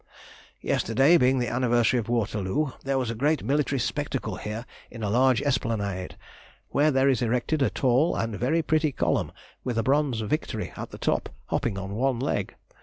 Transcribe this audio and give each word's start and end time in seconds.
Yesterday, 0.61 1.15
being 1.19 1.37
the 1.37 1.47
anniversary 1.47 1.99
of 1.99 2.09
Waterloo, 2.09 2.71
there 2.83 2.97
was 2.97 3.11
a 3.11 3.13
great 3.13 3.43
military 3.43 3.77
spectacle 3.77 4.37
here 4.37 4.65
in 4.89 5.03
a 5.03 5.11
large 5.11 5.43
esplanade, 5.43 6.17
where 6.69 6.89
there 6.89 7.07
is 7.07 7.21
erected 7.21 7.61
a 7.61 7.69
tall 7.69 8.15
and 8.15 8.35
very 8.35 8.63
pretty 8.63 8.91
column, 8.91 9.31
with 9.63 9.77
a 9.77 9.83
bronze 9.83 10.19
"Victory" 10.21 10.73
at 10.75 10.89
the 10.89 10.97
top, 10.97 11.29
hopping 11.49 11.77
on 11.77 11.93
one 11.93 12.19
leg. 12.19 12.55